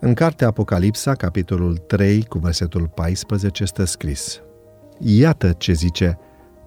În 0.00 0.14
cartea 0.14 0.46
Apocalipsa, 0.46 1.14
capitolul 1.14 1.76
3, 1.76 2.24
cu 2.24 2.38
versetul 2.38 2.90
14, 2.94 3.64
stă 3.64 3.84
scris 3.84 4.40
Iată 4.98 5.54
ce 5.58 5.72
zice 5.72 6.18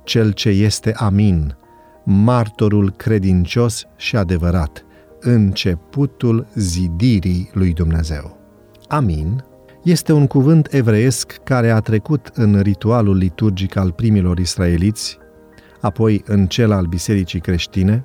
cel 0.03 0.31
ce 0.31 0.49
este 0.49 0.93
amin, 0.95 1.57
martorul 2.03 2.91
credincios 2.91 3.83
și 3.95 4.15
adevărat, 4.15 4.85
începutul 5.20 6.47
zidirii 6.55 7.49
lui 7.53 7.73
Dumnezeu. 7.73 8.38
Amin 8.88 9.43
este 9.84 10.13
un 10.13 10.27
cuvânt 10.27 10.73
evreiesc 10.73 11.31
care 11.43 11.70
a 11.70 11.79
trecut 11.79 12.31
în 12.34 12.59
ritualul 12.59 13.17
liturgic 13.17 13.75
al 13.75 13.91
primilor 13.91 14.38
israeliți, 14.38 15.17
apoi 15.81 16.23
în 16.25 16.48
cel 16.48 16.71
al 16.71 16.85
bisericii 16.85 17.39
creștine, 17.39 18.03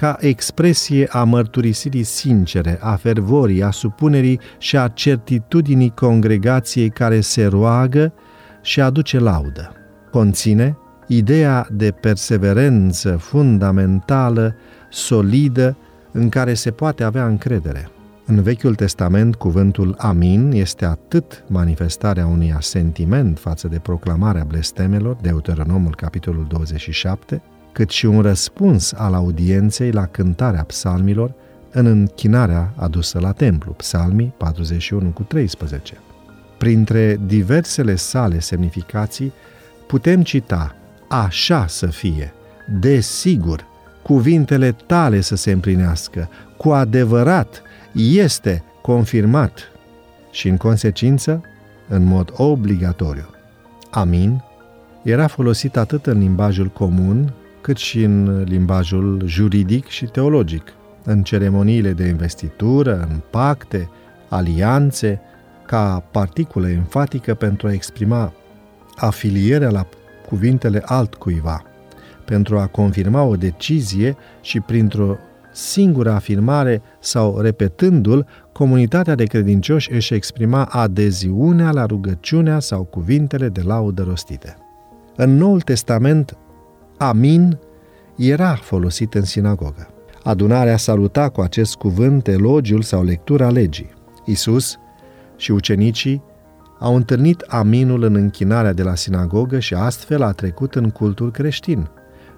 ca 0.00 0.16
expresie 0.20 1.06
a 1.10 1.24
mărturisirii 1.24 2.02
sincere, 2.02 2.78
a 2.82 2.96
fervorii, 2.96 3.62
a 3.62 3.70
supunerii 3.70 4.40
și 4.58 4.76
a 4.76 4.88
certitudinii 4.88 5.92
congregației 5.94 6.90
care 6.90 7.20
se 7.20 7.44
roagă 7.44 8.12
și 8.62 8.80
aduce 8.80 9.18
laudă. 9.18 9.72
Conține 10.10 10.76
ideea 11.06 11.66
de 11.70 11.90
perseverență 11.90 13.16
fundamentală, 13.16 14.54
solidă, 14.90 15.76
în 16.12 16.28
care 16.28 16.54
se 16.54 16.70
poate 16.70 17.04
avea 17.04 17.26
încredere. 17.26 17.88
În 18.26 18.42
Vechiul 18.42 18.74
Testament, 18.74 19.34
cuvântul 19.34 19.94
amin 19.98 20.50
este 20.52 20.84
atât 20.84 21.44
manifestarea 21.46 22.26
unui 22.26 22.52
asentiment 22.52 23.38
față 23.38 23.68
de 23.68 23.78
proclamarea 23.78 24.44
blestemelor, 24.44 25.16
Deuteronomul 25.22 25.94
capitolul 25.94 26.46
27, 26.48 27.42
cât 27.72 27.90
și 27.90 28.06
un 28.06 28.20
răspuns 28.20 28.92
al 28.92 29.14
audienței 29.14 29.90
la 29.90 30.06
cântarea 30.06 30.62
psalmilor 30.62 31.32
în 31.70 31.86
închinarea 31.86 32.72
adusă 32.76 33.18
la 33.18 33.32
templu, 33.32 33.72
psalmii 33.72 34.32
41 34.36 35.08
cu 35.10 35.22
13. 35.22 35.94
Printre 36.58 37.20
diversele 37.26 37.94
sale 37.94 38.38
semnificații, 38.38 39.32
putem 39.86 40.22
cita 40.22 40.74
așa 41.08 41.66
să 41.66 41.86
fie, 41.86 42.32
desigur, 42.80 43.64
cuvintele 44.02 44.72
tale 44.86 45.20
să 45.20 45.36
se 45.36 45.50
împlinească, 45.50 46.28
cu 46.56 46.70
adevărat, 46.70 47.62
este 47.92 48.62
confirmat 48.82 49.58
și, 50.30 50.48
în 50.48 50.56
consecință, 50.56 51.42
în 51.88 52.04
mod 52.04 52.32
obligatoriu. 52.36 53.26
Amin 53.90 54.42
era 55.02 55.26
folosit 55.26 55.76
atât 55.76 56.06
în 56.06 56.18
limbajul 56.18 56.66
comun, 56.66 57.32
cât 57.60 57.76
și 57.76 58.02
în 58.02 58.42
limbajul 58.42 59.22
juridic 59.24 59.86
și 59.86 60.04
teologic, 60.04 60.72
în 61.04 61.22
ceremoniile 61.22 61.92
de 61.92 62.06
investitură, 62.06 63.08
în 63.10 63.20
pacte, 63.30 63.88
alianțe, 64.28 65.20
ca 65.66 66.04
particulă 66.10 66.68
enfatică 66.68 67.34
pentru 67.34 67.66
a 67.66 67.72
exprima 67.72 68.32
afilierea 68.96 69.70
la 69.70 69.86
cuvintele 70.28 70.82
altcuiva, 70.84 71.62
pentru 72.24 72.58
a 72.58 72.66
confirma 72.66 73.22
o 73.22 73.36
decizie 73.36 74.16
și 74.40 74.60
printr-o 74.60 75.16
singură 75.52 76.10
afirmare 76.10 76.82
sau 77.00 77.40
repetându-l, 77.40 78.26
comunitatea 78.52 79.14
de 79.14 79.24
credincioși 79.24 79.92
își 79.92 80.14
exprima 80.14 80.64
adeziunea 80.64 81.70
la 81.70 81.86
rugăciunea 81.86 82.58
sau 82.58 82.84
cuvintele 82.84 83.48
de 83.48 83.60
laudă 83.64 84.02
rostite. 84.02 84.56
În 85.16 85.36
Noul 85.36 85.60
Testament, 85.60 86.36
amin 87.02 87.58
era 88.16 88.54
folosit 88.54 89.14
în 89.14 89.22
sinagogă. 89.22 89.88
Adunarea 90.22 90.76
saluta 90.76 91.28
cu 91.28 91.40
acest 91.40 91.74
cuvânt 91.74 92.28
elogiul 92.28 92.82
sau 92.82 93.04
lectura 93.04 93.50
legii. 93.50 93.90
Isus 94.24 94.78
și 95.36 95.50
ucenicii 95.50 96.22
au 96.78 96.96
întâlnit 96.96 97.40
aminul 97.40 98.02
în 98.02 98.14
închinarea 98.14 98.72
de 98.72 98.82
la 98.82 98.94
sinagogă 98.94 99.58
și 99.58 99.74
astfel 99.74 100.22
a 100.22 100.32
trecut 100.32 100.74
în 100.74 100.90
cultul 100.90 101.30
creștin, 101.30 101.90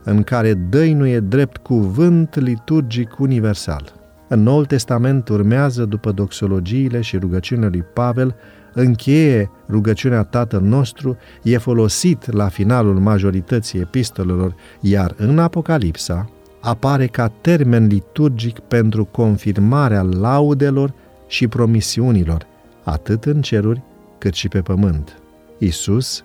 în 0.05 0.23
care 0.23 0.55
dăinuie 0.55 1.21
drept 1.21 1.57
cuvânt 1.57 2.35
liturgic 2.35 3.19
universal. 3.19 3.93
În 4.29 4.43
Noul 4.43 4.65
Testament 4.65 5.29
urmează 5.29 5.85
după 5.85 6.13
doxologiile 6.13 7.01
și 7.01 7.17
rugăciunile 7.17 7.69
lui 7.69 7.83
Pavel, 7.83 8.35
încheie 8.73 9.51
rugăciunea 9.69 10.23
Tatăl 10.23 10.61
nostru, 10.61 11.17
e 11.43 11.59
folosit 11.59 12.33
la 12.33 12.49
finalul 12.49 12.99
majorității 12.99 13.81
epistolelor, 13.81 14.55
iar 14.81 15.15
în 15.17 15.39
Apocalipsa 15.39 16.31
apare 16.61 17.07
ca 17.07 17.33
termen 17.41 17.87
liturgic 17.87 18.59
pentru 18.59 19.05
confirmarea 19.05 20.03
laudelor 20.03 20.95
și 21.27 21.49
promisiunilor, 21.49 22.47
atât 22.83 23.25
în 23.25 23.43
ceruri 23.43 23.83
cât 24.19 24.35
și 24.35 24.49
pe 24.49 24.61
pământ. 24.61 25.23
Isus, 25.59 26.25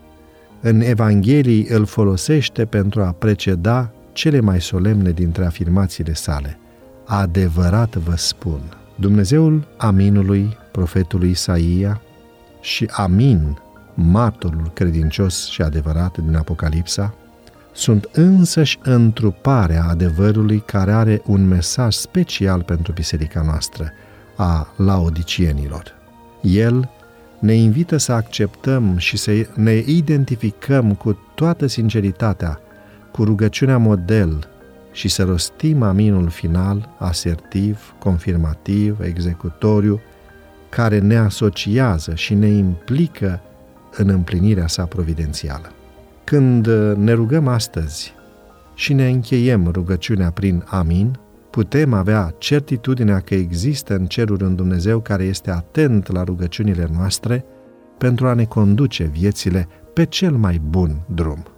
în 0.61 0.81
Evanghelii, 0.81 1.67
îl 1.69 1.85
folosește 1.85 2.65
pentru 2.65 3.01
a 3.01 3.11
preceda 3.11 3.91
cele 4.13 4.39
mai 4.39 4.61
solemne 4.61 5.11
dintre 5.11 5.45
afirmațiile 5.45 6.13
sale. 6.13 6.59
Adevărat 7.05 7.95
vă 7.95 8.15
spun, 8.15 8.59
Dumnezeul 8.95 9.67
Aminului, 9.77 10.57
profetului 10.71 11.29
Isaia, 11.29 12.01
și 12.61 12.89
Amin, 12.91 13.57
martorul 13.93 14.71
credincios 14.73 15.47
și 15.47 15.61
adevărat 15.61 16.17
din 16.17 16.35
Apocalipsa, 16.35 17.13
sunt 17.73 18.09
însăși 18.11 18.79
întruparea 18.83 19.83
adevărului 19.89 20.59
care 20.59 20.91
are 20.91 21.21
un 21.25 21.47
mesaj 21.47 21.93
special 21.93 22.61
pentru 22.61 22.91
biserica 22.91 23.41
noastră, 23.41 23.91
a 24.35 24.73
laodicienilor. 24.75 25.95
El 26.41 26.89
ne 27.39 27.53
invită 27.53 27.97
să 27.97 28.11
acceptăm 28.11 28.97
și 28.97 29.17
să 29.17 29.47
ne 29.53 29.75
identificăm 29.85 30.93
cu 30.93 31.19
toată 31.35 31.67
sinceritatea 31.67 32.59
cu 33.11 33.23
rugăciunea 33.23 33.77
model 33.77 34.47
și 34.91 35.07
să 35.07 35.23
rostim 35.23 35.81
aminul 35.81 36.29
final, 36.29 36.95
asertiv, 36.97 37.93
confirmativ, 37.99 38.99
executoriu, 39.01 40.01
care 40.69 40.99
ne 40.99 41.17
asociază 41.17 42.15
și 42.15 42.33
ne 42.33 42.47
implică 42.47 43.41
în 43.97 44.09
împlinirea 44.09 44.67
sa 44.67 44.85
providențială. 44.85 45.71
Când 46.23 46.67
ne 46.95 47.13
rugăm 47.13 47.47
astăzi 47.47 48.13
și 48.73 48.93
ne 48.93 49.09
încheiem 49.09 49.67
rugăciunea 49.67 50.31
prin 50.31 50.63
amin, 50.67 51.19
putem 51.49 51.93
avea 51.93 52.35
certitudinea 52.37 53.19
că 53.19 53.33
există 53.33 53.95
în 53.95 54.05
ceruri 54.05 54.43
un 54.43 54.55
Dumnezeu 54.55 54.99
care 54.99 55.23
este 55.23 55.51
atent 55.51 56.11
la 56.11 56.23
rugăciunile 56.23 56.89
noastre 56.93 57.45
pentru 57.97 58.27
a 58.27 58.33
ne 58.33 58.45
conduce 58.45 59.03
viețile 59.03 59.67
pe 59.93 60.05
cel 60.05 60.31
mai 60.31 60.61
bun 60.69 61.01
drum. 61.05 61.56